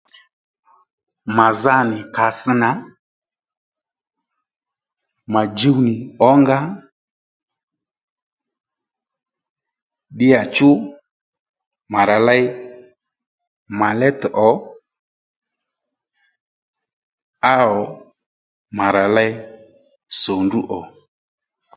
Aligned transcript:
Mà 1.35 1.47
za 1.61 1.75
nì 1.89 1.97
kàss 2.15 2.41
nà 2.61 2.69
mà 5.31 5.41
djuw 5.49 5.77
nì 5.87 5.95
ǒnga 6.29 6.59
ddíyàchú 10.13 10.69
mà 11.91 12.01
rà 12.09 12.17
ley 12.27 12.43
màlét 13.79 14.19
ò 14.47 14.49
áẁ 17.53 17.69
mà 18.77 18.85
rà 18.95 19.05
ley 19.15 19.31
sòndú 20.19 20.59
ò 20.79 20.81